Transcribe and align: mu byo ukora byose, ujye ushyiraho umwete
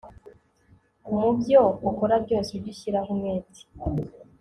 mu 1.19 1.29
byo 1.39 1.61
ukora 1.89 2.15
byose, 2.25 2.49
ujye 2.57 2.69
ushyiraho 2.73 3.09
umwete 3.15 3.61